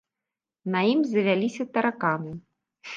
На 0.77 0.81
ім 0.93 1.05
завяліся 1.11 1.71
тараканы. 1.77 2.31